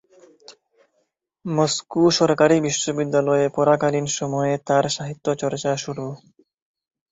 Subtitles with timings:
[1.45, 6.05] Moscow সরকারী বিশ্ববিদ্যালয়ে পড়াকালীন সময়ে তার সাহিত্যচর্চা শুরু।